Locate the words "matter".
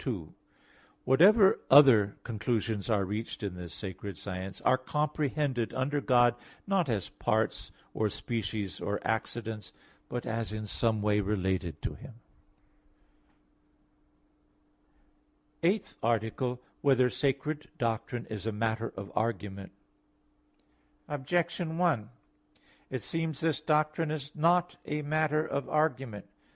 18.51-18.91, 25.03-25.45